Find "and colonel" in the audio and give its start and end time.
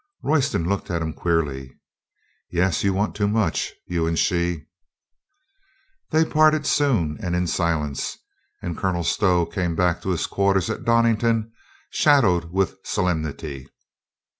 8.63-9.03